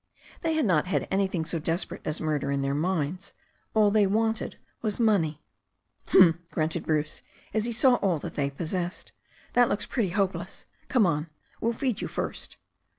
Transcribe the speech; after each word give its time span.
They 0.41 0.53
had 0.55 0.65
not 0.65 0.87
had 0.87 1.07
anything 1.11 1.45
so 1.45 1.59
desperate 1.59 2.01
as 2.05 2.19
murder 2.19 2.51
in 2.51 2.63
their 2.63 2.73
minds. 2.73 3.33
All 3.75 3.91
they 3.91 4.07
wanted 4.07 4.57
was 4.81 4.99
money. 4.99 5.43
"Hm!" 6.07 6.39
grunted 6.49 6.87
Bruce, 6.87 7.21
as 7.53 7.65
he 7.65 7.71
saw 7.71 7.97
all 7.97 8.17
that 8.17 8.33
they 8.33 8.49
possessed. 8.49 9.11
"That 9.53 9.69
looks 9.69 9.85
pretty 9.85 10.09
hopeless. 10.09 10.65
Come 10.89 11.05
on. 11.05 11.29
We'll 11.59 11.71
feed 11.73 12.01
you 12.01 12.07
first." 12.07 12.57